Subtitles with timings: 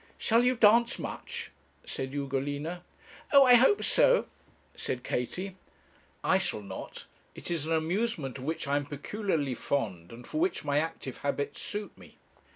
[0.17, 1.51] 'Shall you dance much?'
[1.85, 2.81] said Ugolina.
[3.31, 4.25] 'Oh, I hope so,'
[4.73, 5.57] said Katie.
[6.23, 7.05] 'I shall not.
[7.35, 11.19] It is an amusement of which I am peculiarly fond, and for which my active
[11.19, 12.17] habits suit me.'